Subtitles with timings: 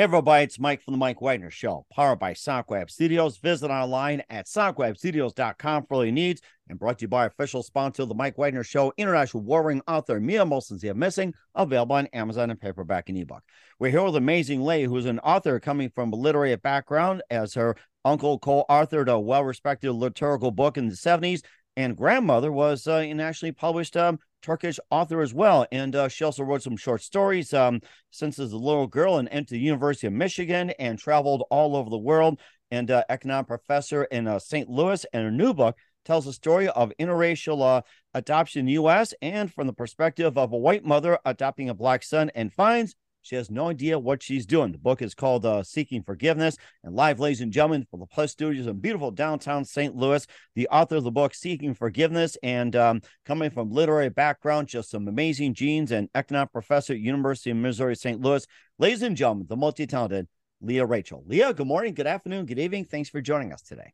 [0.00, 3.36] Hey everybody, it's Mike from the Mike Wagner Show, powered by SonicWeb Studios.
[3.36, 8.04] Visit online at sonicwebstudios.com for all your needs and brought to you by official sponsor
[8.04, 12.58] of the Mike Wagner Show, international warring author Mian Mohsin Missing, available on Amazon and
[12.58, 13.42] paperback and ebook.
[13.78, 17.76] We're here with amazing lady who's an author coming from a literary background as her
[18.02, 21.42] uncle co-authored a well-respected liturgical book in the 70s
[21.76, 25.66] and grandmother was uh, an actually published um, Turkish author as well.
[25.72, 29.28] And uh, she also wrote some short stories um, since as a little girl and
[29.30, 32.40] entered the University of Michigan and traveled all over the world.
[32.72, 34.68] And uh, economic professor in uh, St.
[34.68, 35.04] Louis.
[35.12, 37.82] And her new book tells the story of interracial uh,
[38.14, 39.12] adoption in the U.S.
[39.20, 43.36] and from the perspective of a white mother adopting a black son and finds she
[43.36, 44.72] has no idea what she's doing.
[44.72, 46.56] The book is called uh, Seeking Forgiveness.
[46.82, 49.94] And live, ladies and gentlemen, from the Plus Studios in beautiful downtown St.
[49.94, 54.90] Louis, the author of the book Seeking Forgiveness and um, coming from literary background, just
[54.90, 58.20] some amazing genes and economic professor at University of Missouri St.
[58.20, 58.46] Louis.
[58.78, 60.26] Ladies and gentlemen, the multi-talented
[60.62, 61.22] Lea Rachel.
[61.26, 62.84] Lea, good morning, good afternoon, good evening.
[62.84, 63.92] Thanks for joining us today.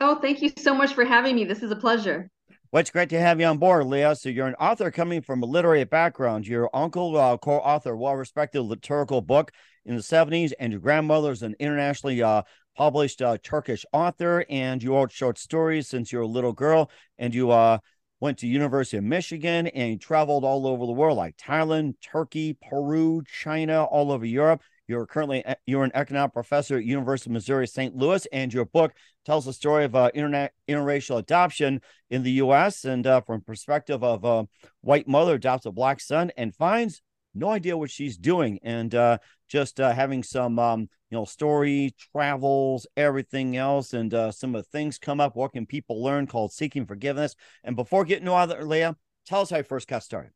[0.00, 1.44] Oh, thank you so much for having me.
[1.44, 2.28] This is a pleasure.
[2.72, 4.14] Well, it's great to have you on board, Lea.
[4.14, 6.46] So you're an author coming from a literary background.
[6.46, 9.52] Your uncle, uh, co-author, well-respected liturgical book
[9.84, 12.44] in the 70s, and your grandmother is an internationally uh,
[12.74, 17.34] published uh, Turkish author, and you wrote short stories since you're a little girl, and
[17.34, 17.76] you uh,
[18.20, 22.56] went to University of Michigan and you traveled all over the world, like Thailand, Turkey,
[22.70, 24.62] Peru, China, all over Europe.
[24.88, 27.96] You're currently you're an economic professor at University of Missouri St.
[27.96, 28.92] Louis, and your book
[29.24, 32.84] tells the story of uh, interracial adoption in the U.S.
[32.84, 34.46] and uh, from perspective of a
[34.80, 37.00] white mother adopts a black son and finds
[37.34, 41.94] no idea what she's doing, and uh, just uh, having some um, you know story
[42.12, 45.36] travels, everything else, and uh, some of the things come up.
[45.36, 46.26] What can people learn?
[46.26, 47.34] Called seeking forgiveness.
[47.64, 48.92] And before getting to other, Lea,
[49.26, 50.32] tell us how you first got started.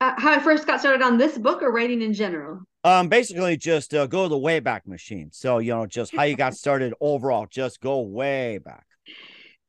[0.00, 2.60] Uh, how I first got started on this book or writing in general?
[2.88, 5.28] Um, basically, just uh, go to the Wayback Machine.
[5.30, 7.46] So you know, just how you got started overall.
[7.50, 8.86] Just go way back.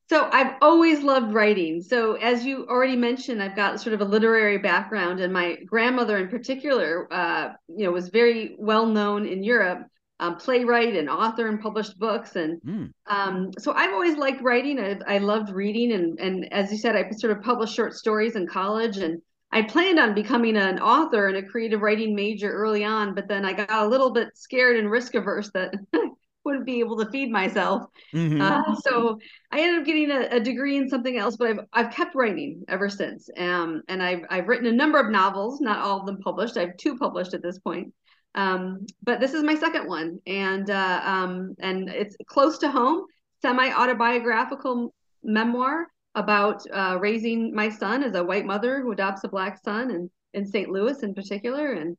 [0.08, 1.82] So I've always loved writing.
[1.82, 6.16] So as you already mentioned, I've got sort of a literary background, and my grandmother
[6.16, 9.86] in particular, uh, you know, was very well known in Europe.
[10.18, 12.90] Um, playwright and author and published books and mm.
[13.06, 16.94] um, so I've always liked writing I, I loved reading and and as you said
[16.94, 19.22] I sort of published short stories in college and
[19.52, 23.44] I planned on becoming an author and a creative writing major early on, but then
[23.44, 25.74] I got a little bit scared and risk averse that
[26.44, 27.84] wouldn't be able to feed myself.
[28.14, 28.40] Mm-hmm.
[28.40, 29.18] Uh, so
[29.50, 32.62] I ended up getting a, a, degree in something else, but I've I've kept writing
[32.68, 33.28] ever since.
[33.36, 36.56] Um, and I've I've written a number of novels, not all of them published.
[36.56, 37.92] I have two published at this point.
[38.36, 43.06] Um, but this is my second one, and uh, um, and it's close to home,
[43.42, 44.94] semi autobiographical
[45.24, 49.90] memoir about uh, raising my son as a white mother who adopts a black son
[49.90, 50.70] and in St.
[50.70, 51.96] Louis in particular and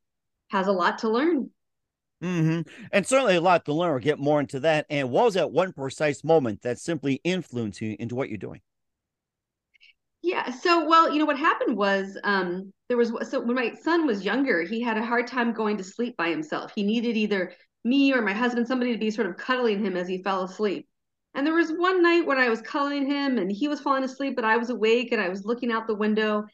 [0.49, 1.49] has a lot to learn.
[2.23, 2.61] Mm-hmm.
[2.91, 3.91] And certainly a lot to learn.
[3.91, 4.85] We'll get more into that.
[4.89, 8.61] And what was that one precise moment that simply influenced you into what you're doing?
[10.21, 10.51] Yeah.
[10.51, 14.23] So, well, you know, what happened was um, there was, so when my son was
[14.23, 16.73] younger, he had a hard time going to sleep by himself.
[16.75, 17.53] He needed either
[17.83, 20.87] me or my husband, somebody to be sort of cuddling him as he fell asleep.
[21.33, 24.35] And there was one night when I was cuddling him and he was falling asleep,
[24.35, 26.45] but I was awake and I was looking out the window.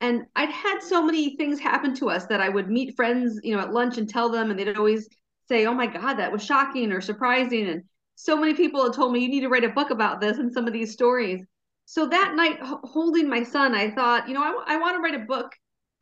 [0.00, 3.56] And I'd had so many things happen to us that I would meet friends, you
[3.56, 5.08] know, at lunch and tell them, and they'd always
[5.48, 7.68] say, Oh my God, that was shocking or surprising.
[7.68, 7.84] And
[8.14, 10.52] so many people had told me, You need to write a book about this and
[10.52, 11.42] some of these stories.
[11.86, 15.24] So that night, holding my son, I thought, you know, I want to write a
[15.24, 15.52] book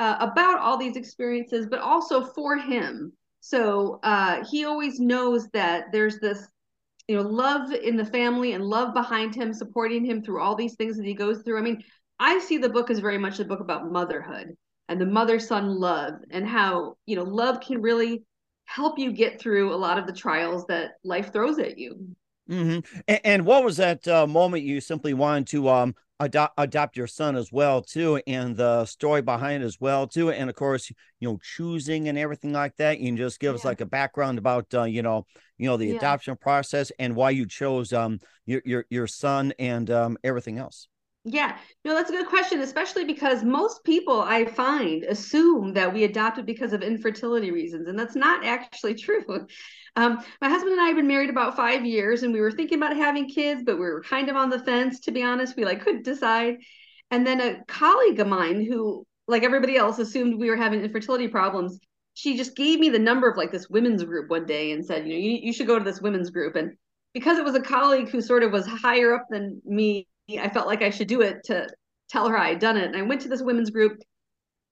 [0.01, 3.13] uh, about all these experiences, but also for him.
[3.41, 6.49] So uh, he always knows that there's this
[7.09, 10.75] you know love in the family and love behind him supporting him through all these
[10.75, 11.59] things that he goes through.
[11.59, 11.83] I mean
[12.19, 14.57] i see the book as very much a book about motherhood
[14.89, 18.23] and the mother son love and how you know love can really
[18.67, 22.15] help you get through a lot of the trials that life throws at you
[22.49, 23.01] mm-hmm.
[23.09, 27.07] and, and, what was that uh, moment you simply wanted to um adopt adopt your
[27.07, 30.91] son as well too and the story behind it as well too and of course
[31.19, 33.57] you know choosing and everything like that you can just give yeah.
[33.57, 35.27] us like a background about uh, you know
[35.59, 35.97] you know the yeah.
[35.97, 40.89] adoption process and why you chose um your your, your son and um everything else
[41.27, 41.57] yeah,
[41.87, 46.45] no, that's a good question, especially because most people I find assume that we adopted
[46.45, 49.47] because of infertility reasons, and that's not actually true.
[49.97, 52.77] Um, my husband and I have been married about five years, and we were thinking
[52.77, 55.57] about having kids, but we were kind of on the fence, to be honest.
[55.57, 56.57] We like couldn't decide.
[57.11, 61.29] And then a colleague of mine, who, like everybody else, assumed we were having infertility
[61.29, 61.79] problems,
[62.13, 65.07] she just gave me the number of like this women's group one day and said,
[65.07, 66.55] you know, you, you should go to this women's group.
[66.55, 66.77] And
[67.15, 70.67] because it was a colleague who sort of was higher up than me I felt
[70.67, 71.69] like I should do it to
[72.09, 72.87] tell her I had done it.
[72.87, 74.03] And I went to this women's group,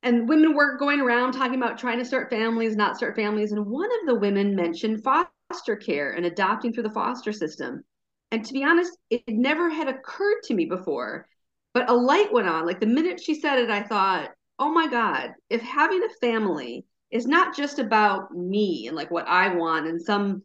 [0.03, 3.53] and women were going around talking about trying to start families, not start families.
[3.53, 7.85] And one of the women mentioned foster care and adopting through the foster system.
[8.31, 11.29] And to be honest, it never had occurred to me before.
[11.75, 12.67] But a light went on.
[12.67, 16.85] Like the minute she said it, I thought, oh my God, if having a family
[17.11, 20.43] is not just about me and like what I want and some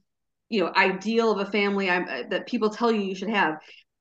[0.50, 3.56] you know ideal of a family I, uh, that people tell you you should have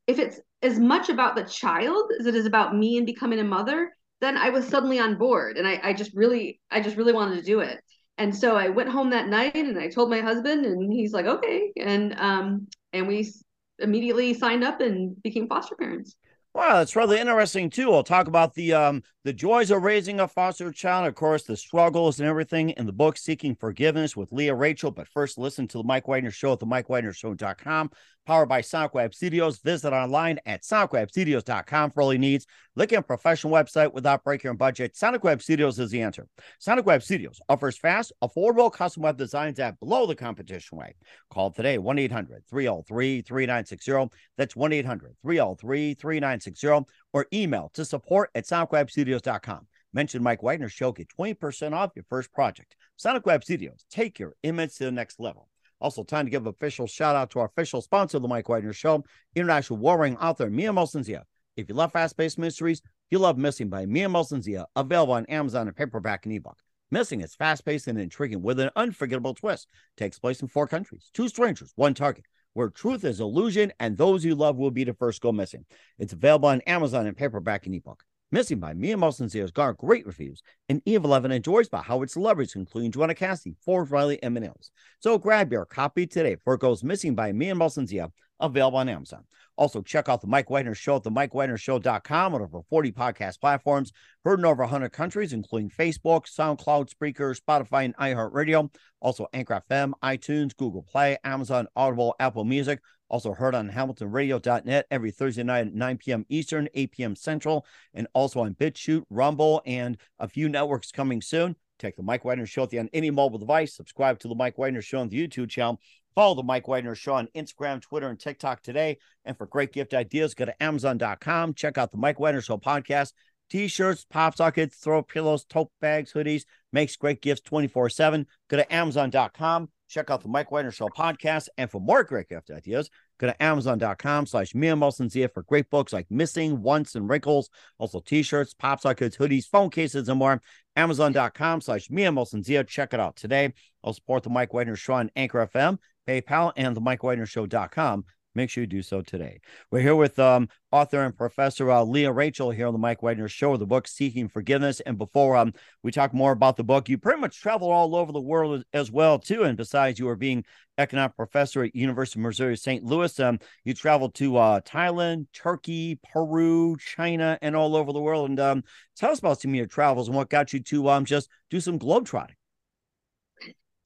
[0.06, 3.44] if it's as much about the child as it is about me and becoming a
[3.44, 7.12] mother, then I was suddenly on board and I, I just really, I just really
[7.12, 7.80] wanted to do it.
[8.18, 11.26] And so I went home that night and I told my husband and he's like,
[11.26, 11.72] okay.
[11.78, 13.30] And, um, and we
[13.78, 16.16] immediately signed up and became foster parents.
[16.54, 17.92] Wow, that's really interesting too.
[17.92, 21.56] I'll talk about the um the joys of raising a foster child, of course, the
[21.56, 24.92] struggles and everything in the book Seeking Forgiveness with Lea Rachel.
[24.92, 27.90] But first, listen to the Mike Wagner Show at the MikeWagnerShow.com,
[28.24, 29.58] powered by SonicWeb Studios.
[29.58, 32.46] Visit online at SonicWebStudios.com for all your needs.
[32.76, 34.94] Look at a professional website without breaking your budget.
[34.94, 36.28] SonicWeb Studios is the answer.
[36.64, 40.94] SonicWeb Studios offers fast, affordable custom web designs at below the competition rate.
[41.30, 44.16] Call today 1 800 303 3960.
[44.38, 46.86] That's 1 800 303 3960
[47.16, 49.66] or email to support at sonicwebstudios.com.
[49.94, 52.76] Mention Mike Wagner Show, get 20% off your first project.
[52.96, 55.48] Sonic Web Studios, take your image to the next level.
[55.80, 58.74] Also, time to give official shout out to our official sponsor of the Mike Wagner
[58.74, 59.02] Show,
[59.34, 61.24] international warring author Mian Mohsin Zia.
[61.56, 65.24] If you love fast paced mysteries, you love Missing by Mian Mohsin Zia, available on
[65.24, 66.58] Amazon and paperback and ebook.
[66.90, 69.68] Missing is fast paced and intriguing with an unforgettable twist.
[69.96, 74.24] Takes place in four countries, two strangers, one target where truth is illusion and those
[74.24, 75.66] you love will be the first go missing.
[75.98, 78.02] It's available on Amazon in paperback and ebook.
[78.32, 82.56] Missing by Mian Mohsin has garnered great reviews, and Eve 11 enjoys by Howard celebrities,
[82.56, 84.70] including Joanna Cassidy, Forbes Riley, and Mills.
[85.00, 88.10] So grab your copy today for goes missing by Mian Mohsin
[88.40, 89.24] available on Amazon.
[89.56, 93.92] Also, check out the Mike Wagner Show at the MikeWagnerShow.com on over 40 podcast platforms,
[94.24, 98.70] heard in over 100 countries, including Facebook, SoundCloud, Spreaker, Spotify, and iHeartRadio.
[99.00, 102.80] Also, Anchor FM, iTunes, Google Play, Amazon, Audible, Apple Music.
[103.08, 106.26] Also heard on HamiltonRadio.net every Thursday night at 9 p.m.
[106.28, 107.16] Eastern, 8 p.m.
[107.16, 107.64] Central,
[107.94, 111.54] and also on BitChute, Rumble, and a few networks coming soon.
[111.78, 113.76] Take the Mike Wagner Show with you on any mobile device.
[113.76, 115.78] Subscribe to the Mike Wagner Show on the YouTube channel.
[116.16, 118.96] Follow the Mike Wagner Show on Instagram, Twitter, and TikTok today.
[119.26, 121.52] And for great gift ideas, go to Amazon.com.
[121.52, 123.12] Check out the Mike Wagner Show podcast.
[123.50, 126.44] T-shirts, pop sockets, throw pillows, tote bags, hoodies.
[126.72, 128.24] Makes great gifts 24-7.
[128.48, 129.68] Go to Amazon.com.
[129.88, 131.48] Check out the Mike Wagner Show podcast.
[131.58, 135.92] And for more great gift ideas, go to Amazon.com slash Mian Mohsin for great books
[135.92, 137.50] like Missing, Once, and Wrinkles.
[137.78, 140.40] Also t-shirts, pop sockets, hoodies, phone cases, and more.
[140.76, 143.52] Amazon.com slash Mian Mohsin Check it out today.
[143.84, 148.04] I'll support the Mike Wagner Show on Anchor FM PayPal, and the MikeWagnerShow.com.
[148.36, 149.40] Make sure you do so today.
[149.70, 153.28] We're here with um, author and professor uh, Lea Rachel here on the Mike Wagner
[153.28, 154.80] Show, the book Seeking Forgiveness.
[154.80, 158.12] And before um, we talk more about the book, you pretty much travel all over
[158.12, 159.44] the world as well too.
[159.44, 160.44] And besides, you are being
[160.76, 162.84] economic professor at University of Missouri St.
[162.84, 163.18] Louis.
[163.18, 168.28] Um, you traveled to uh, Thailand, Turkey, Peru, China, and all over the world.
[168.28, 168.64] And um,
[168.96, 171.58] tell us about some of your travels and what got you to um, just do
[171.58, 172.34] some globetrotting.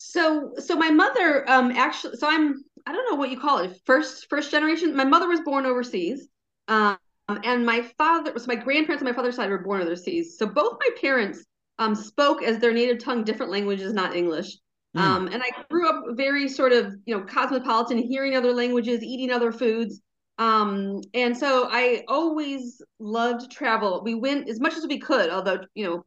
[0.03, 3.79] So so my mother um actually so I'm I don't know what you call it
[3.85, 4.97] first first generation.
[4.97, 6.27] My mother was born overseas.
[6.69, 6.97] Um
[7.29, 10.39] and my father was so my grandparents on my father's side were born overseas.
[10.39, 11.45] So both my parents
[11.79, 14.57] um spoke as their native tongue different languages, not English.
[14.97, 15.01] Mm.
[15.03, 19.31] Um and I grew up very sort of, you know, cosmopolitan, hearing other languages, eating
[19.31, 20.01] other foods.
[20.39, 24.01] Um and so I always loved travel.
[24.03, 26.07] We went as much as we could, although, you know,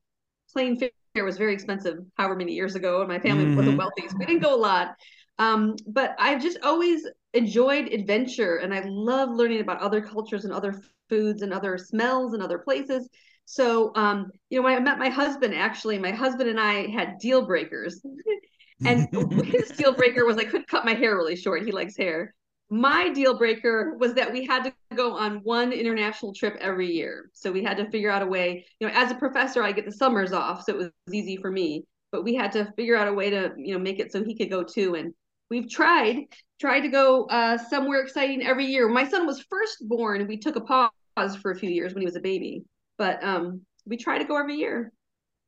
[0.51, 0.79] plane
[1.13, 3.58] fare was very expensive however many years ago and my family mm-hmm.
[3.58, 4.96] wasn't wealthy so we didn't go a lot
[5.39, 10.53] um, but i've just always enjoyed adventure and I love learning about other cultures and
[10.53, 13.10] other foods and other smells and other places.
[13.46, 17.17] So, um, you know, when I met my husband, actually, my husband and I had
[17.20, 18.01] deal breakers.
[18.86, 19.08] and
[19.46, 21.65] his deal breaker was I couldn't cut my hair really short.
[21.65, 22.34] He likes hair.
[22.70, 27.29] My deal breaker was that we had to go on one international trip every year.
[27.34, 29.86] So we had to figure out a way, you know, as a professor, I get
[29.86, 30.63] the summers off.
[30.63, 33.51] So it was easy for me, but we had to figure out a way to,
[33.58, 34.96] you know, make it so he could go too.
[34.96, 35.13] And
[35.51, 36.25] we've tried,
[36.60, 38.88] tried to go uh, somewhere exciting every year.
[38.88, 40.25] My son was first born.
[40.27, 42.63] We took a pause for a few years when he was a baby
[42.98, 44.91] but um, we try to go every year.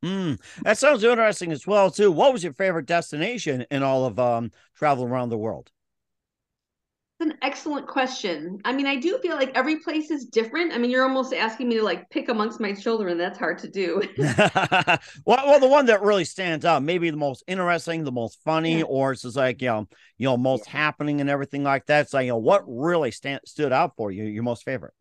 [0.04, 2.12] Mm, that sounds interesting as well too.
[2.12, 5.72] What was your favorite destination in all of um, travel around the world?
[7.26, 8.62] An excellent question.
[8.66, 10.72] I mean, I do feel like every place is different.
[10.74, 13.18] I mean, you're almost asking me to like pick amongst my children.
[13.18, 14.00] That's hard to do.
[14.18, 18.78] well, well, the one that really stands out, maybe the most interesting, the most funny,
[18.78, 18.84] yeah.
[18.84, 19.88] or it's just like you know,
[20.20, 20.74] you know, most yeah.
[20.74, 22.12] happening and everything like that.
[22.12, 24.26] So, you know, what really stand, stood out for you?
[24.26, 24.94] Your most favorite?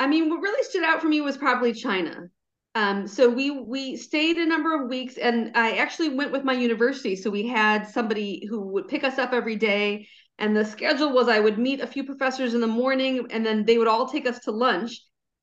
[0.00, 2.30] I mean, what really stood out for me was probably China.
[2.74, 6.52] Um, so we we stayed a number of weeks, and I actually went with my
[6.52, 7.16] university.
[7.16, 10.08] So we had somebody who would pick us up every day,
[10.40, 13.64] and the schedule was I would meet a few professors in the morning, and then
[13.64, 15.00] they would all take us to lunch.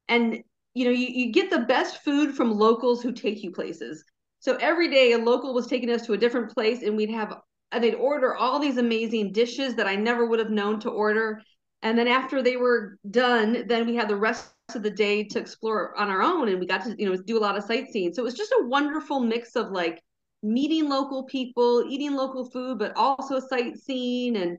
[0.10, 0.40] And
[0.74, 4.04] you know, you, you get the best food from locals who take you places.
[4.40, 7.38] So every day, a local was taking us to a different place, and we'd have
[7.72, 11.42] and they'd order all these amazing dishes that I never would have known to order
[11.82, 15.40] and then after they were done then we had the rest of the day to
[15.40, 18.14] explore on our own and we got to you know do a lot of sightseeing
[18.14, 20.02] so it was just a wonderful mix of like
[20.44, 24.58] meeting local people eating local food but also sightseeing and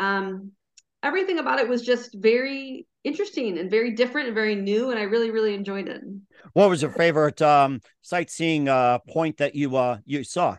[0.00, 0.52] um,
[1.02, 5.02] everything about it was just very interesting and very different and very new and i
[5.02, 6.02] really really enjoyed it.
[6.54, 10.56] What was your favorite um, sightseeing uh, point that you uh, you saw?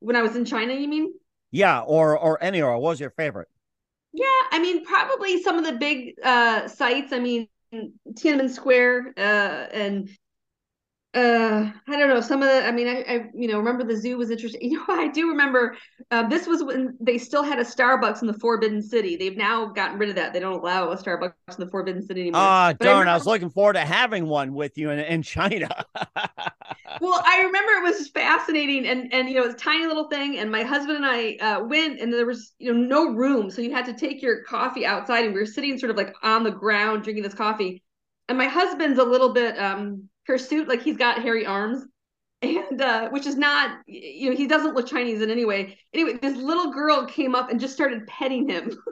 [0.00, 1.12] When i was in china you mean?
[1.50, 3.48] Yeah or or anywhere what was your favorite?
[4.12, 7.12] Yeah, I mean, probably some of the big uh, sites.
[7.12, 9.20] I mean, Tiananmen Square uh,
[9.72, 10.10] and
[11.14, 13.96] uh i don't know some of the i mean I, I you know remember the
[13.96, 15.76] zoo was interesting you know i do remember
[16.12, 19.16] uh, this was when they still had a starbucks in the forbidden city.
[19.16, 20.32] They've now gotten rid of that.
[20.32, 22.40] They don't allow a starbucks in the forbidden city anymore.
[22.42, 24.98] Ah uh, darn I, remember, I, was looking forward to having one with you in,
[24.98, 25.68] in china.
[27.00, 30.38] Well i remember it was fascinating and and you know it's a tiny little thing
[30.38, 33.50] and my husband and i uh, went and there was you know no room.
[33.50, 36.12] So you had to take your coffee outside and we were sitting sort of like
[36.22, 37.82] on the ground drinking this coffee.
[38.28, 41.84] And my husband's a little bit um suit like he's got hairy arms.
[42.42, 45.78] And uh which is not you know he doesn't look chinese in any way.
[45.92, 48.76] Anyway this little girl came up and just started petting him.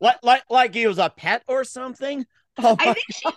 [0.00, 2.24] Like, like like he was a pet or something?
[2.58, 3.30] Oh i think she,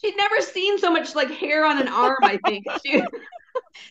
[0.00, 2.64] she'd never seen so much like hair on an arm i think.
[2.84, 3.02] She,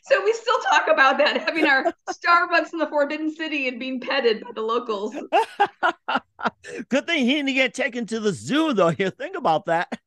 [0.03, 3.99] so we still talk about that having our starbucks in the forbidden city and being
[3.99, 5.15] petted by the locals.
[6.89, 8.93] Good thing he didn't get taken to the zoo though.
[8.97, 9.99] You think about that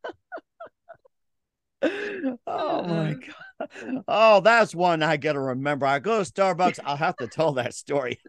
[2.46, 4.04] oh my uh, god.
[4.08, 5.86] Oh, that's one I gotta remember.
[5.86, 8.20] I go to Starbucks, I'll have to tell that story.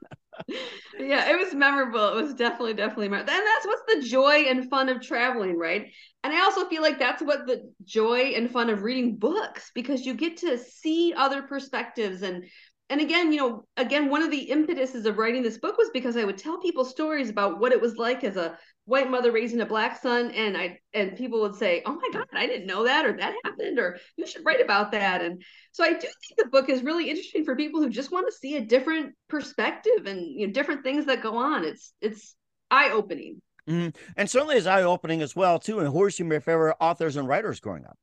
[1.00, 2.17] yeah, it was memorable.
[2.17, 3.34] It was definitely, definitely memorable.
[3.34, 5.91] And that's what's the joy and fun of traveling, right?
[6.24, 10.05] And I also feel like that's what the joy and fun of reading books because
[10.05, 12.46] you get to see other perspectives and
[12.89, 16.17] and again, you know, again, one of the impetuses of writing this book was because
[16.17, 19.62] I would tell people stories about what it was like as a white mother raising
[19.62, 22.84] a black son, and I and people would say, "Oh my God, I didn't know
[22.86, 26.38] that," or "That happened," or "You should write about that." And so I do think
[26.38, 30.06] the book is really interesting for people who just want to see a different perspective
[30.06, 31.64] and you know different things that go on.
[31.64, 32.36] It's it's
[32.70, 33.42] eye opening.
[33.70, 33.90] Mm-hmm.
[34.18, 35.80] And certainly is eye opening as well too.
[35.80, 37.98] And who are some of your favorite authors and writers growing up?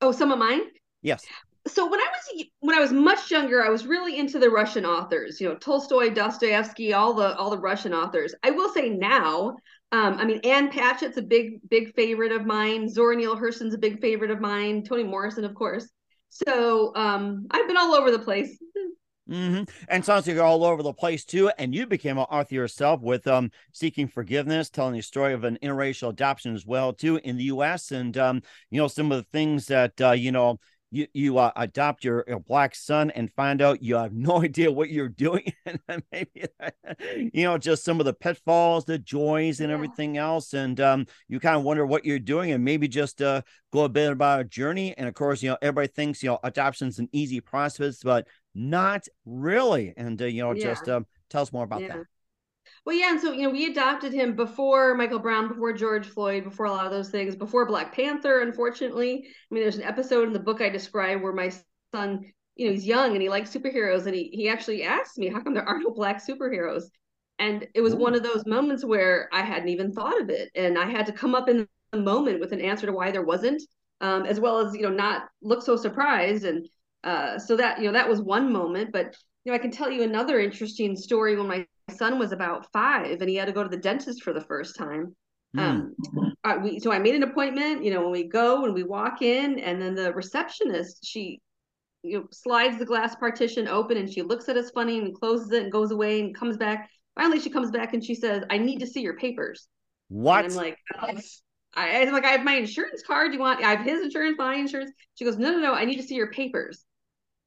[0.00, 0.62] Oh, some of mine.
[1.02, 1.24] Yes
[1.66, 4.84] so when I was when I was much younger, I was really into the Russian
[4.84, 5.40] authors.
[5.40, 8.34] You know, Tolstoy, Dostoevsky, all the all the Russian authors.
[8.42, 9.56] I will say now,
[9.92, 12.88] um, I mean, Ann Patchett's a big big favorite of mine.
[12.88, 14.84] Zora Neale Hurston's a big favorite of mine.
[14.84, 15.88] Toni Morrison, of course.
[16.30, 18.58] So um, I've been all over the place.
[19.28, 19.64] Mm-hmm.
[19.88, 21.50] And sounds like you're all over the place too.
[21.58, 25.58] And you became an author yourself with um, Seeking Forgiveness, telling the story of an
[25.62, 27.90] interracial adoption as well too in the U.S.
[27.90, 30.58] And um, you know some of the things that uh, you know
[30.90, 34.70] you you uh, adopt your, your, black son and find out you have no idea
[34.70, 35.52] what you're doing
[35.88, 36.44] and maybe
[37.32, 39.74] you know just some of the pitfalls the joys and yeah.
[39.74, 43.42] everything else and um, you kind of wonder what you're doing and maybe just uh,
[43.72, 46.38] go a bit about a journey and of course you know everybody thinks you know
[46.42, 50.64] adoption's an easy process but not really and uh, you know yeah.
[50.64, 51.88] just uh, tell us more about yeah.
[51.88, 52.06] that
[52.88, 56.42] well, yeah, and so you know, we adopted him before Michael Brown, before George Floyd,
[56.42, 58.40] before a lot of those things, before Black Panther.
[58.40, 61.52] Unfortunately, I mean, there's an episode in the book I describe where my
[61.92, 62.24] son,
[62.56, 65.42] you know, he's young and he likes superheroes, and he he actually asked me, "How
[65.42, 66.84] come there are no black superheroes?"
[67.38, 67.98] And it was Ooh.
[67.98, 70.50] one of those moments where I hadn't even thought of it.
[70.54, 73.22] And I had to come up in the moment with an answer to why there
[73.22, 73.62] wasn't,
[74.00, 76.44] um, as well as, you know, not look so surprised.
[76.46, 76.66] And
[77.04, 78.92] uh, so that, you know, that was one moment.
[78.92, 79.14] But,
[79.44, 81.66] you know, I can tell you another interesting story when my
[81.96, 84.76] son was about five and he had to go to the dentist for the first
[84.76, 85.14] time.
[85.56, 85.60] Mm.
[85.60, 85.94] Um,
[86.44, 89.22] uh, we, so I made an appointment, you know, when we go and we walk
[89.22, 91.40] in and then the receptionist, she,
[92.02, 95.50] you know, slides the glass partition open and she looks at us funny and closes
[95.52, 96.90] it and goes away and comes back.
[97.16, 99.66] Finally, she comes back and she says, I need to see your papers.
[100.08, 100.44] What?
[100.44, 100.78] And I'm like,
[101.74, 103.30] I, am like, I have my insurance card.
[103.30, 104.92] Do you want, I have his insurance, my insurance.
[105.14, 106.84] She goes, no, no, no, I need to see your papers.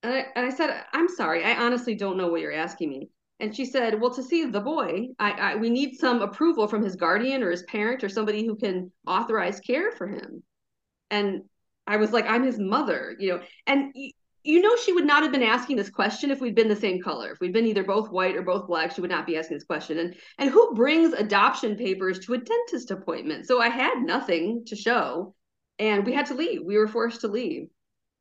[0.04, 1.44] And I, and I said, I'm sorry.
[1.44, 3.10] I honestly don't know what you're asking me.
[3.40, 6.84] And she said, well, to see the boy, I, I we need some approval from
[6.84, 10.44] his guardian or his parent or somebody who can authorize care for him.
[11.10, 11.42] And
[11.88, 13.94] I was like, I'm his mother, you know, and
[14.44, 17.02] you know she would not have been asking this question if we'd been the same
[17.02, 19.56] color if we'd been either both white or both black she would not be asking
[19.56, 24.02] this question and and who brings adoption papers to a dentist appointment so i had
[24.02, 25.36] nothing to show
[25.78, 27.68] and we had to leave we were forced to leave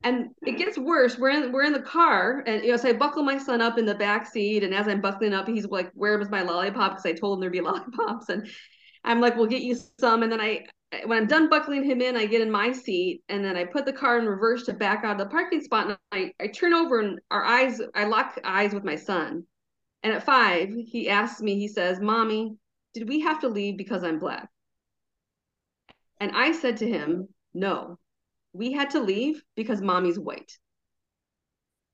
[0.02, 2.92] and it gets worse we're in we're in the car and you know so i
[2.92, 5.90] buckle my son up in the back seat and as i'm buckling up he's like
[5.94, 8.48] where was my lollipop because i told him there'd be lollipops and
[9.04, 10.64] i'm like we'll get you some and then i
[11.04, 13.84] when I'm done buckling him in, I get in my seat and then I put
[13.84, 15.86] the car in reverse to back out of the parking spot.
[15.86, 19.44] And I, I turn over and our eyes, I lock eyes with my son.
[20.02, 22.56] And at five, he asks me, he says, Mommy,
[22.94, 24.48] did we have to leave because I'm black?
[26.18, 27.98] And I said to him, No,
[28.52, 30.52] we had to leave because mommy's white.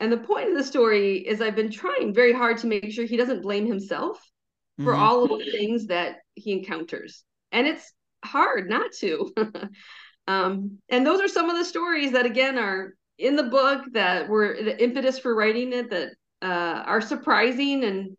[0.01, 3.05] And the point of the story is I've been trying very hard to make sure
[3.05, 4.19] he doesn't blame himself
[4.79, 5.03] for mm-hmm.
[5.03, 7.25] all of the things that he encounters.
[7.53, 7.93] And it's
[8.25, 9.33] hard not to.
[10.29, 14.29] um, and those are some of the stories that, again, are in the book that
[14.29, 16.11] were the impetus for writing it that
[16.43, 18.17] uh, are surprising and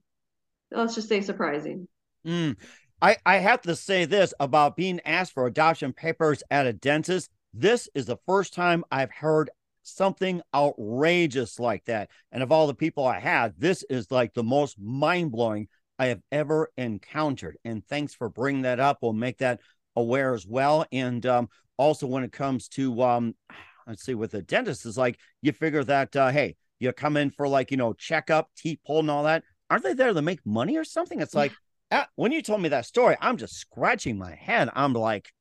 [0.71, 1.87] let's just say surprising.
[2.25, 2.57] Mm.
[3.01, 7.29] I, I have to say this about being asked for adoption papers at a dentist.
[7.59, 9.49] This is the first time I've heard
[9.81, 12.11] something outrageous like that.
[12.31, 15.67] And of all the people I had, this is like the most mind blowing
[15.97, 17.57] I have ever encountered.
[17.65, 18.99] And thanks for bringing that up.
[19.01, 19.59] We'll make that
[19.95, 20.85] aware as well.
[20.91, 23.33] And um, also when it comes to um,
[23.87, 27.31] let's see, with the dentist, is like you figure that uh, hey, you come in
[27.31, 29.43] for like you know checkup, teeth pull, and all that.
[29.71, 31.21] Aren't they there to make money or something?
[31.21, 31.53] It's like
[31.89, 34.69] uh, when you told me that story, I'm just scratching my head.
[34.75, 35.33] I'm like,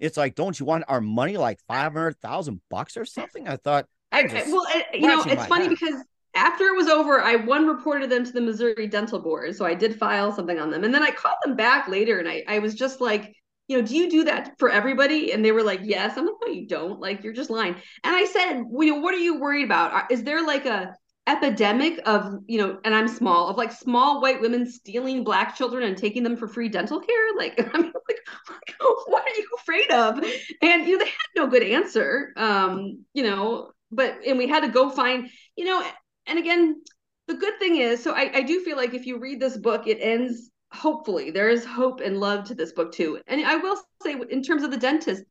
[0.00, 3.46] it's like, don't you want our money like five hundred thousand bucks or something?
[3.46, 3.86] I thought.
[4.10, 5.94] I just well, uh, you know, it's funny because
[6.34, 9.74] after it was over, I one reported them to the Missouri Dental Board, so I
[9.74, 12.58] did file something on them, and then I called them back later, and I I
[12.58, 13.36] was just like,
[13.68, 15.32] you know, do you do that for everybody?
[15.32, 16.16] And they were like, yes.
[16.16, 16.98] I'm like, no, you don't.
[16.98, 17.76] Like, you're just lying.
[18.02, 20.10] And I said, well, you know, what are you worried about?
[20.10, 20.96] Is there like a
[21.36, 25.84] epidemic of, you know, and I'm small, of like small white women stealing black children
[25.84, 27.36] and taking them for free dental care?
[27.36, 30.18] Like, I mean, like, like what are you afraid of?
[30.62, 32.32] And, you know, they had no good answer.
[32.36, 35.84] Um, you know, but, and we had to go find, you know,
[36.26, 36.82] and again,
[37.28, 39.86] the good thing is, so I, I do feel like if you read this book,
[39.86, 43.20] it ends hopefully there is hope and love to this book too.
[43.26, 45.24] And I will say, in terms of the dentist,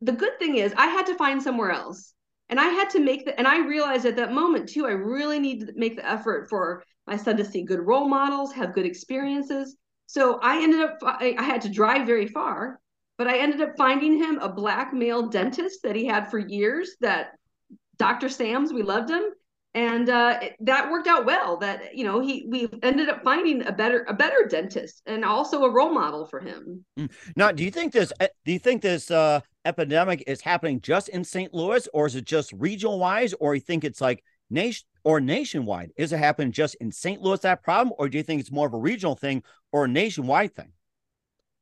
[0.00, 2.12] the good thing is I had to find somewhere else.
[2.48, 5.38] And I had to make the, and I realized at that moment too, I really
[5.38, 8.86] need to make the effort for my son to see good role models, have good
[8.86, 9.76] experiences.
[10.06, 12.80] So I ended up, I, I had to drive very far,
[13.18, 16.96] but I ended up finding him a black male dentist that he had for years
[17.00, 17.32] that
[17.98, 18.28] Dr.
[18.28, 19.24] Sam's, we loved him
[19.76, 23.72] and uh, that worked out well that you know he we ended up finding a
[23.72, 26.84] better a better dentist and also a role model for him.
[26.98, 27.10] Mm.
[27.36, 31.10] now do you think this uh, do you think this uh, epidemic is happening just
[31.10, 34.86] in st louis or is it just regional wise or you think it's like nation
[35.04, 35.92] or nationwide?
[35.96, 38.66] Is it happening just in st louis that problem or do you think it's more
[38.66, 40.72] of a regional thing or a nationwide thing?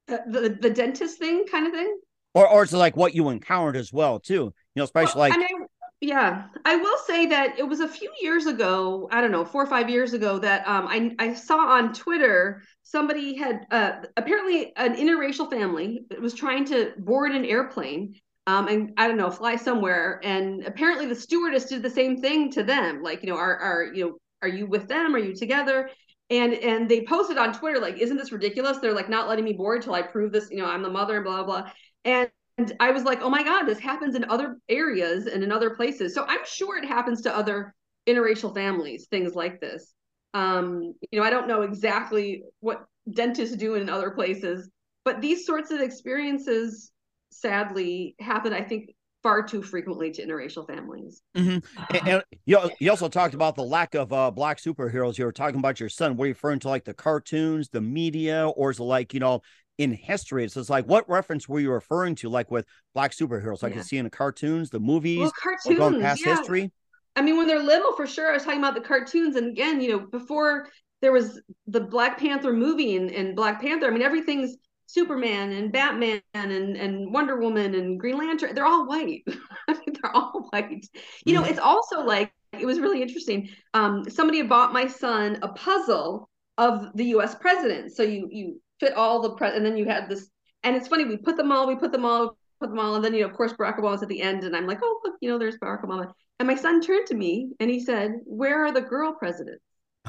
[0.09, 1.98] Uh, the the dentist thing kind of thing?
[2.33, 4.55] Or or it's like what you encountered as well too?
[4.74, 5.66] You know especially well, like I mean,
[6.01, 9.63] yeah, I will say that it was a few years ago, I don't know, four
[9.63, 14.73] or five years ago, that um, I, I saw on Twitter somebody had uh, apparently
[14.77, 18.15] an interracial family was trying to board an airplane
[18.47, 20.21] um, and I don't know, fly somewhere.
[20.23, 23.03] And apparently the stewardess did the same thing to them.
[23.03, 25.15] Like, you know, are, are, you know, are you with them?
[25.15, 25.91] Are you together?
[26.31, 28.79] And, and they posted on Twitter, like, isn't this ridiculous?
[28.79, 31.17] They're like not letting me board till I prove this, you know, I'm the mother
[31.17, 31.71] and blah, blah.
[32.05, 35.51] And and I was like, oh my God, this happens in other areas and in
[35.51, 36.14] other places.
[36.14, 37.75] So I'm sure it happens to other
[38.07, 39.93] interracial families, things like this.
[40.35, 44.69] Um, you know, I don't know exactly what dentists do in other places,
[45.05, 46.93] but these sorts of experiences
[47.31, 48.90] sadly happen, I think,
[49.23, 51.23] far too frequently to interracial families.
[51.35, 51.97] Mm-hmm.
[51.97, 55.17] And, and, you, you also talked about the lack of uh, black superheroes.
[55.17, 56.17] You were talking about your son.
[56.17, 59.40] Were you referring to like the cartoons, the media, or is it like, you know,
[59.79, 60.49] in history?
[60.49, 63.63] So it's like, what reference were you referring to, like with black superheroes?
[63.63, 63.79] Like yeah.
[63.79, 66.37] you see in the cartoons, the movies, well, cartoons, going past yeah.
[66.37, 66.73] history?
[67.17, 68.31] I mean, when they're little, for sure.
[68.31, 69.37] I was talking about the cartoons.
[69.37, 70.69] And again, you know, before
[71.01, 74.57] there was the Black Panther movie and, and Black Panther, I mean, everything's
[74.87, 79.23] Superman and Batman and, and Wonder Woman and Green Lantern, they're all white.
[79.69, 80.87] I mean, they're all white.
[81.25, 81.51] You know, mm-hmm.
[81.51, 83.49] it's also like, it was really interesting.
[83.73, 87.93] Um, somebody had bought my son a puzzle of the US president.
[87.95, 90.29] So you you fit all the pre and then you had this
[90.62, 93.05] and it's funny, we put them all, we put them all, put them all, and
[93.05, 95.14] then you know, of course, Barack Obama's at the end, and I'm like, oh look,
[95.20, 96.11] you know, there's Barack Obama.
[96.38, 99.62] And my son turned to me and he said, Where are the girl presidents?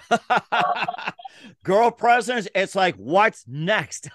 [1.63, 4.09] girl presidents it's like what's next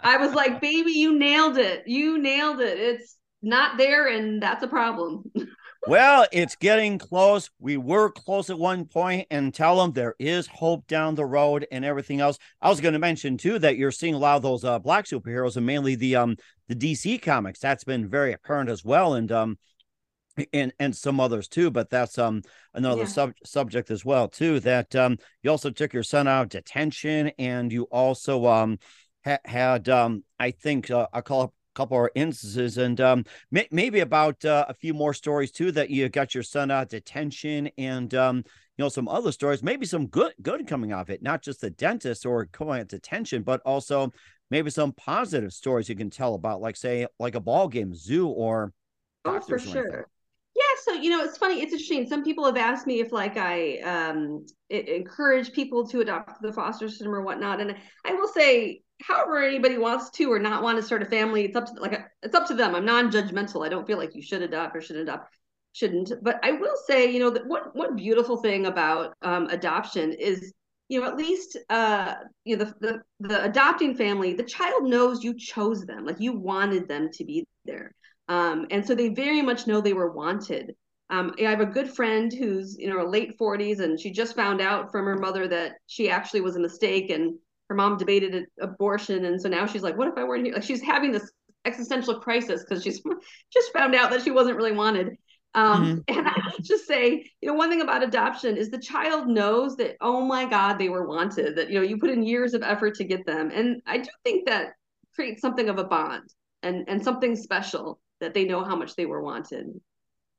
[0.00, 4.62] i was like baby you nailed it you nailed it it's not there and that's
[4.62, 5.24] a problem
[5.88, 7.50] well it's getting close.
[7.58, 11.66] We were close at one point and tell them there is hope down the road
[11.72, 12.38] and everything else.
[12.60, 15.06] I was going to mention too that you're seeing a lot of those uh, black
[15.06, 16.36] superheroes and mainly the um
[16.68, 17.60] the dc comics.
[17.60, 19.58] That's been very apparent as well and um
[20.52, 22.42] and and some others too but that's um
[22.74, 23.08] another yeah.
[23.08, 27.32] sub- subject as well too that um you also took your son out of detention
[27.38, 28.78] and you also um
[29.24, 34.00] ha- had um i think uh, a couple couple of instances and um may- maybe
[34.00, 37.70] about uh, a few more stories too that you got your son out of detention
[37.78, 41.22] and um you know some other stories maybe some good good coming out of it
[41.22, 44.12] not just the dentist or coming out detention but also
[44.50, 48.26] maybe some positive stories you can tell about like say like a ball game zoo
[48.26, 48.72] or
[49.24, 50.08] oh for sure
[50.56, 51.60] yeah, so you know, it's funny.
[51.60, 52.08] It's interesting.
[52.08, 56.88] Some people have asked me if, like, I um, encourage people to adopt the foster
[56.88, 60.82] system or whatnot, and I will say, however anybody wants to or not want to
[60.82, 62.74] start a family, it's up to like it's up to them.
[62.74, 63.64] I'm non-judgmental.
[63.64, 65.32] I don't feel like you should adopt or should adopt,
[65.72, 66.12] shouldn't.
[66.22, 70.52] But I will say, you know, that what one beautiful thing about um, adoption is
[70.88, 75.22] you know at least uh you know the, the the adopting family the child knows
[75.22, 77.92] you chose them like you wanted them to be there
[78.28, 80.76] um, and so they very much know they were wanted.
[81.10, 84.60] Um, I have a good friend who's you know late 40s, and she just found
[84.60, 89.24] out from her mother that she actually was a mistake, and her mom debated abortion,
[89.24, 91.30] and so now she's like, "What if I weren't here?" Like she's having this
[91.64, 93.02] existential crisis because she's
[93.52, 95.16] just found out that she wasn't really wanted.
[95.54, 96.18] Um, mm-hmm.
[96.18, 99.96] And I just say, you know, one thing about adoption is the child knows that,
[100.00, 102.94] oh my God, they were wanted, that, you know, you put in years of effort
[102.96, 103.50] to get them.
[103.52, 104.74] And I do think that
[105.14, 106.28] creates something of a bond
[106.62, 109.68] and, and something special that they know how much they were wanted.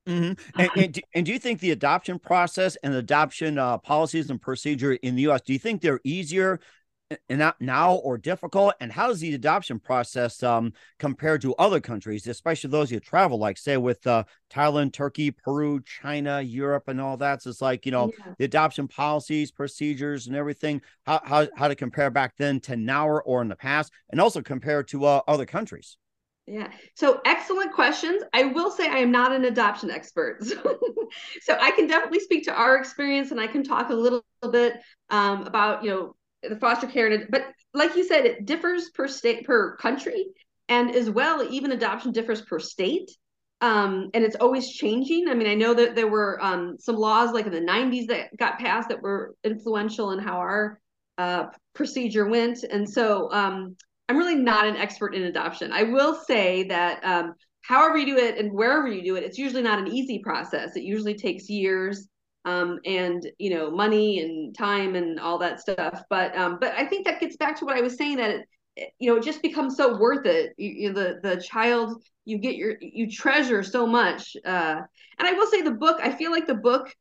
[0.08, 0.60] Mm-hmm.
[0.60, 4.42] And, and, do, and, do, you think the adoption process and adoption uh, policies and
[4.42, 5.42] procedure in the U.S.
[5.42, 6.60] do you think they're easier
[7.60, 8.74] now or difficult?
[8.80, 13.38] And how does the adoption process um, compare to other countries, especially those you travel,
[13.38, 17.41] like say with uh, Thailand, Turkey, Peru, China, Europe, and all that?
[17.41, 18.34] So it's like you know yeah.
[18.38, 20.82] the adoption policies, procedures, and everything.
[21.06, 24.41] How how how to compare back then to now or, in the past, and also
[24.41, 25.98] compare to uh, other countries.
[26.50, 26.69] Yeah.
[26.95, 28.24] So excellent questions.
[28.34, 30.43] I will say I am not an adoption expert.
[30.43, 30.80] So,
[31.41, 34.80] so I can definitely speak to our experience and I can talk a little, bit
[35.10, 37.08] um, about, you know, the foster care.
[37.08, 40.25] And but like you said, it differs per state, per country.
[40.67, 43.10] And as well, even adoption differs per state.
[43.62, 45.28] Um, and it's always changing.
[45.28, 48.36] I mean, I know that there were um, some laws like in the 90s that
[48.38, 50.80] got passed that were influential in how our
[51.17, 52.63] uh, procedure went.
[52.63, 53.75] And so, um,
[54.08, 55.71] I'm really not an expert in adoption.
[55.71, 59.38] I will say that um, however you do it and wherever you do it, it's
[59.38, 60.75] usually not an easy process.
[60.75, 62.08] It usually takes years
[62.50, 66.04] um, and you know money and time and all that stuff.
[66.10, 68.92] But um, but I think that gets back to what I was saying that it,
[69.00, 70.54] you know it just becomes so worth it.
[70.58, 74.36] You, you, the the child you get your you treasure so much.
[74.44, 74.82] Uh,
[75.20, 76.00] and I will say the book.
[76.02, 76.94] I feel like the book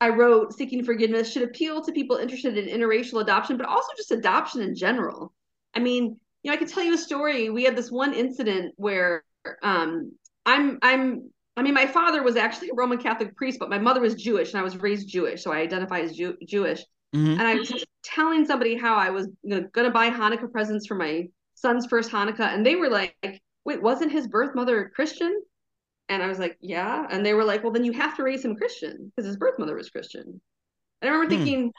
[0.00, 4.10] I wrote, Seeking Forgiveness, should appeal to people interested in interracial adoption, but also just
[4.10, 5.32] adoption in general.
[5.74, 7.50] I mean, you know, I could tell you a story.
[7.50, 9.24] We had this one incident where
[9.62, 10.12] um,
[10.46, 14.00] I'm I'm I mean, my father was actually a Roman Catholic priest, but my mother
[14.00, 16.80] was Jewish and I was raised Jewish, so I identify as Jew- Jewish.
[17.14, 17.38] Mm-hmm.
[17.38, 21.28] And I was telling somebody how I was going to buy Hanukkah presents for my
[21.54, 23.14] son's first Hanukkah, and they were like,
[23.66, 25.42] "Wait, wasn't his birth mother Christian?"
[26.08, 28.44] And I was like, "Yeah." And they were like, "Well, then you have to raise
[28.44, 30.40] him Christian because his birth mother was Christian."
[31.02, 31.38] And I remember mm.
[31.38, 31.72] thinking,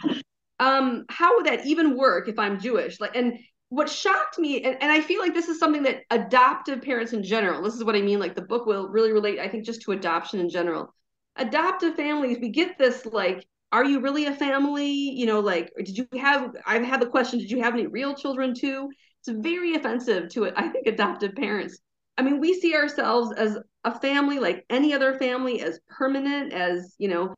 [0.59, 3.39] um, "How would that even work if I'm Jewish?" Like, and
[3.73, 7.23] what shocked me and, and i feel like this is something that adoptive parents in
[7.23, 9.81] general this is what i mean like the book will really relate i think just
[9.81, 10.93] to adoption in general.
[11.37, 14.91] Adoptive families we get this like are you really a family?
[14.91, 18.13] You know like did you have i've had the question did you have any real
[18.13, 18.91] children too?
[19.25, 21.79] It's very offensive to i think adoptive parents.
[22.19, 26.93] I mean we see ourselves as a family like any other family as permanent as
[26.99, 27.33] you know.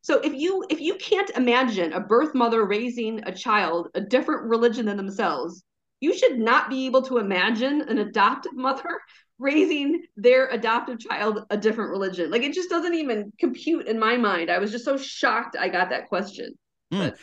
[0.00, 4.48] So if you if you can't imagine a birth mother raising a child a different
[4.48, 5.62] religion than themselves
[6.00, 9.00] you should not be able to imagine an adoptive mother
[9.38, 14.16] raising their adoptive child a different religion like it just doesn't even compute in my
[14.16, 16.52] mind i was just so shocked i got that question
[16.92, 17.14] mm.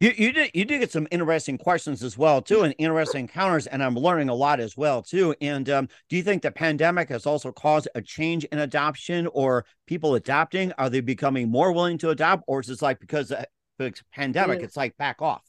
[0.00, 3.66] You, you did you did get some interesting questions as well too, and interesting encounters,
[3.66, 5.34] and I'm learning a lot as well too.
[5.42, 9.66] And um, do you think the pandemic has also caused a change in adoption or
[9.86, 10.72] people adopting?
[10.78, 13.44] Are they becoming more willing to adopt, or is it like because of
[13.78, 14.64] the pandemic, yeah.
[14.64, 15.42] it's like back off?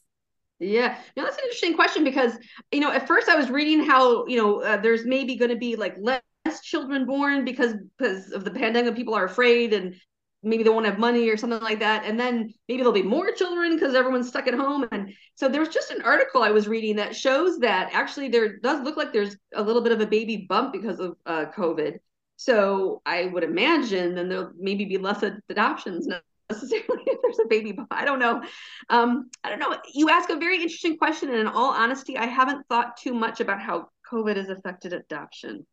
[0.62, 2.38] Yeah, no, that's an interesting question because
[2.70, 5.56] you know at first I was reading how you know uh, there's maybe going to
[5.56, 6.22] be like less
[6.62, 9.96] children born because because of the pandemic people are afraid and
[10.44, 12.04] maybe they won't have money or something like that.
[12.04, 14.88] And then maybe there'll be more children because everyone's stuck at home.
[14.90, 18.58] And so there was just an article i was reading that shows that actually there
[18.58, 21.98] does look like there's a little bit of a baby bump because of uh, covid.
[22.36, 26.06] So i would imagine then there'll maybe be less adoptions
[26.52, 28.42] necessarily if there's a baby bump i don't know
[28.90, 32.26] um, i don't know you ask a very interesting question and in all honesty i
[32.26, 35.66] haven't thought too much about how covid has affected adoption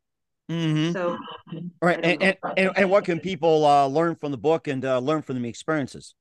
[0.50, 0.92] Mm-hmm.
[0.92, 1.16] So,
[1.52, 4.84] all right, and, and, and, and what can people uh, learn from the book and
[4.84, 6.14] uh, learn from the experiences?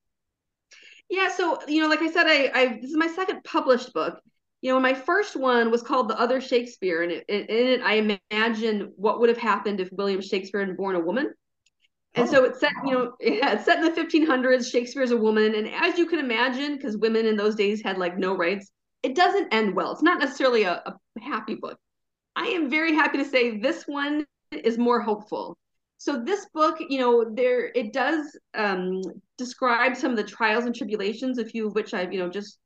[1.10, 4.22] Yeah, so you know, like I said, I, I this is my second published book.
[4.62, 8.20] You know, my first one was called The Other Shakespeare, and it, in it, I
[8.32, 11.34] imagine what would have happened if William Shakespeare had born a woman.
[12.20, 12.32] And oh.
[12.32, 14.72] so it's set, you know, yeah, it's set in the 1500s.
[14.72, 18.18] Shakespeare's a woman, and as you can imagine, because women in those days had like
[18.18, 18.72] no rights,
[19.04, 19.92] it doesn't end well.
[19.94, 21.78] It's not necessarily a, a happy book.
[22.36, 25.58] I am very happy to say this one is more hopeful.
[25.98, 29.02] So this book, you know, there it does um,
[29.38, 32.58] describe some of the trials and tribulations, a few of which I've, you know, just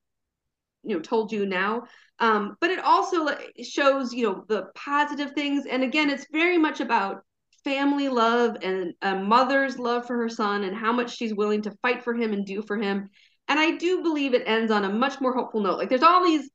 [0.83, 1.83] you know told you now.
[2.19, 3.27] Um, but it also
[3.63, 5.65] shows, you know, the positive things.
[5.65, 7.23] And again, it's very much about
[7.63, 11.71] family love and a mother's love for her son and how much she's willing to
[11.81, 13.09] fight for him and do for him.
[13.47, 15.77] And I do believe it ends on a much more hopeful note.
[15.77, 16.49] Like there's all these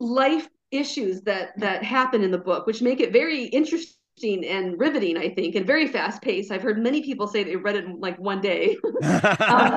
[0.00, 5.16] life issues that that happen in the book, which make it very interesting and riveting,
[5.16, 6.50] I think, and very fast paced.
[6.50, 8.76] I've heard many people say they read it in like one day.
[9.02, 9.72] um,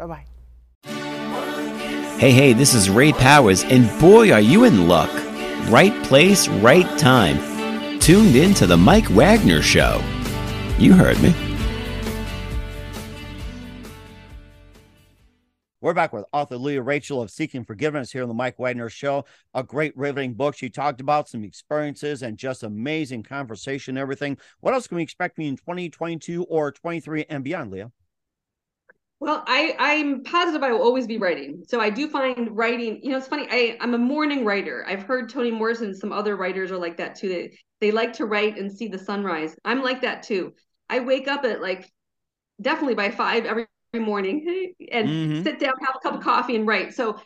[0.00, 0.24] Bye bye.
[2.18, 5.10] Hey, hey, this is Ray Powers, and boy, are you in luck.
[5.70, 7.38] Right place, right time.
[7.98, 10.02] Tuned in to The Mike Wagner Show.
[10.78, 11.34] You heard me.
[15.82, 19.26] We're back with author Lea Rachel of Seeking Forgiveness here on the Mike Wagner Show.
[19.52, 20.56] A great, riveting book.
[20.56, 24.38] She talked about some experiences and just amazing conversation, everything.
[24.60, 27.84] What else can we expect from you in 2022 or 23 and beyond, Lea?
[29.20, 31.62] Well, I, I'm positive I will always be writing.
[31.68, 33.46] So I do find writing, you know, it's funny.
[33.50, 34.84] I, I'm a morning writer.
[34.88, 37.28] I've heard Toni Morrison and some other writers are like that too.
[37.28, 39.54] They, they like to write and see the sunrise.
[39.62, 40.54] I'm like that too.
[40.88, 41.90] I wake up at like
[42.62, 45.42] definitely by five every morning and mm-hmm.
[45.42, 46.94] sit down, have a cup of coffee, and write.
[46.94, 47.20] So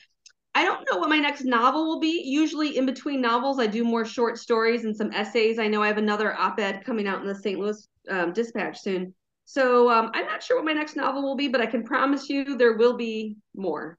[0.56, 2.22] I don't know what my next novel will be.
[2.24, 5.60] Usually, in between novels, I do more short stories and some essays.
[5.60, 7.58] I know I have another op ed coming out in the St.
[7.58, 9.14] Louis um, Dispatch soon.
[9.44, 12.28] So um, I'm not sure what my next novel will be, but I can promise
[12.28, 13.98] you there will be more.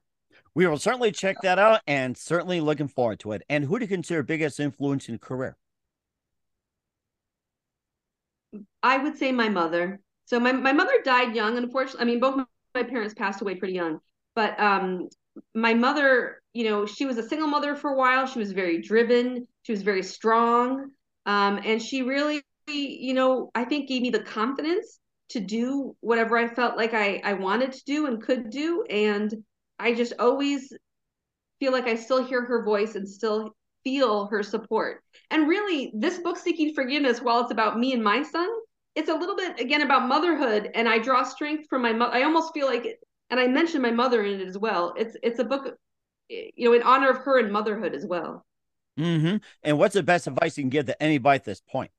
[0.54, 3.42] We will certainly check that out and certainly looking forward to it.
[3.48, 5.56] And who do you consider biggest influence in career?
[8.82, 10.00] I would say my mother.
[10.24, 12.02] So my, my mother died young, unfortunately.
[12.02, 14.00] I mean, both my parents passed away pretty young,
[14.34, 15.08] but um,
[15.54, 18.26] my mother, you know, she was a single mother for a while.
[18.26, 19.46] She was very driven.
[19.62, 20.90] She was very strong,
[21.26, 24.98] um, and she really, you know, I think gave me the confidence
[25.30, 29.34] to do whatever I felt like I I wanted to do and could do, and
[29.78, 30.72] I just always
[31.60, 35.02] feel like I still hear her voice and still feel her support.
[35.30, 38.48] And really, this book, Seeking Forgiveness, while it's about me and my son,
[38.94, 40.70] it's a little bit again about motherhood.
[40.74, 42.98] And i draw strength from my mother i almost feel like it,
[43.30, 44.94] and i mention my mother in it as well.
[44.96, 45.76] It's it's a book
[46.28, 48.44] you know in honor of her and motherhood as well.
[48.98, 49.36] Mm-hmm.
[49.62, 51.90] and what's the best advice you can give to anybody at this point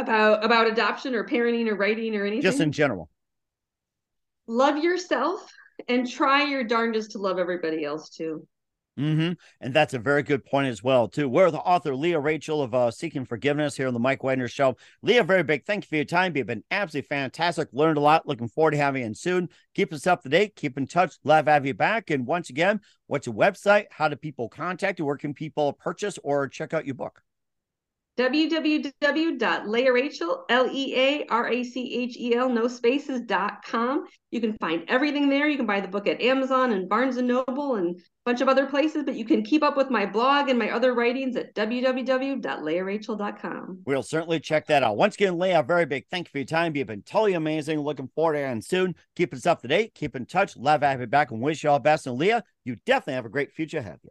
[0.00, 3.08] about about adoption or parenting or writing or anything just in general
[4.46, 5.50] love yourself
[5.88, 8.46] and try your darndest to love everybody else too
[9.00, 9.32] Mm-hmm.
[9.62, 11.28] And that's a very good point as well, too.
[11.28, 14.76] We're the author, Lea Rachel of uh, Seeking Forgiveness here on the Mike Wagner Show.
[15.02, 16.36] Lea, very big thank you for your time.
[16.36, 17.68] You've been absolutely fantastic.
[17.72, 18.26] Learned a lot.
[18.26, 19.48] Looking forward to having you in soon.
[19.74, 20.54] Keep us up to date.
[20.54, 21.14] Keep in touch.
[21.24, 22.10] Love to have you back.
[22.10, 23.86] And once again, what's your website?
[23.90, 25.06] How do people contact you?
[25.06, 27.22] Where can people purchase or check out your book?
[28.18, 34.06] www.learachel, L-E-A-R-A-C-H-E-L, no spaces, dot com.
[34.30, 35.48] You can find everything there.
[35.48, 38.48] You can buy the book at Amazon and Barnes & Noble and a bunch of
[38.48, 41.54] other places, but you can keep up with my blog and my other writings at
[41.54, 43.82] www.learachel.com.
[43.86, 44.96] We'll certainly check that out.
[44.96, 46.76] Once again, Lea, very big thank you for your time.
[46.76, 47.80] You've been totally amazing.
[47.80, 48.94] Looking forward to it soon.
[49.16, 49.94] Keep us up to date.
[49.94, 50.56] Keep in touch.
[50.56, 52.06] Love having you back and wish you all best.
[52.06, 54.10] And Lea, you definitely have a great future ahead of you.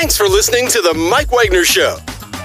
[0.00, 1.98] Thanks for listening to The Mike Wagner Show.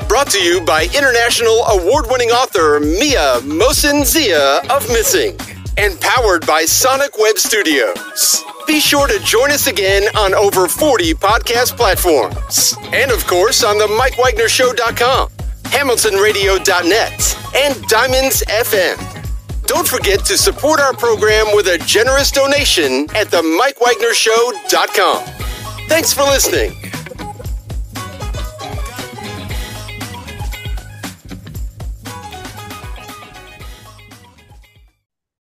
[0.10, 5.40] Brought to you by international award winning author Mian Mohsin Zia of Missing
[5.78, 8.44] and powered by Sonic Web Studios.
[8.68, 12.76] Be sure to join us again on over 40 podcast platforms.
[12.92, 15.30] And of course on the MikeWagnerShow.com,
[15.64, 19.66] HamiltonRadio.net, and Diamonds FM.
[19.66, 25.24] Don't forget to support our program with a generous donation at the MikeWagnerShow.com.
[25.88, 26.86] Thanks for listening